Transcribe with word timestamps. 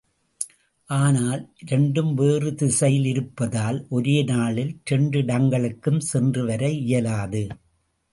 ஆனால், 0.89 1.53
இரண்டும் 1.65 2.13
வேறு 2.13 2.55
திசையில் 2.55 3.05
இருப்பதால் 3.05 3.85
ஒரே 3.89 4.23
நாளில் 4.23 4.81
இரண்டிடங்களுக்கும் 4.91 5.99
சென்று 5.99 6.45
வர 6.45 6.69
இயலாது. 6.69 7.43